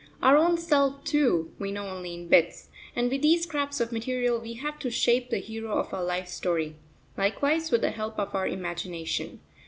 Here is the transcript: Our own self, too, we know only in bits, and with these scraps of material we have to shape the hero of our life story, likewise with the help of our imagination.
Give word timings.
Our 0.23 0.35
own 0.35 0.57
self, 0.57 1.03
too, 1.03 1.53
we 1.59 1.71
know 1.71 1.87
only 1.87 2.15
in 2.15 2.27
bits, 2.27 2.69
and 2.95 3.07
with 3.11 3.21
these 3.21 3.43
scraps 3.43 3.79
of 3.79 3.91
material 3.91 4.39
we 4.39 4.53
have 4.53 4.79
to 4.79 4.89
shape 4.89 5.29
the 5.29 5.37
hero 5.37 5.77
of 5.77 5.93
our 5.93 6.03
life 6.03 6.27
story, 6.27 6.73
likewise 7.17 7.69
with 7.69 7.81
the 7.81 7.91
help 7.91 8.17
of 8.17 8.33
our 8.33 8.47
imagination. 8.47 9.41